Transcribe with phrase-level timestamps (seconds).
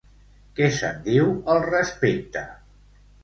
[0.59, 2.45] Què se'n diu al respecte?